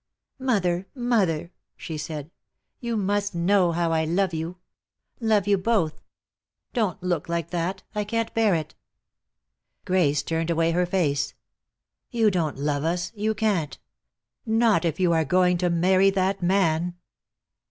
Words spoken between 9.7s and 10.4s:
Grace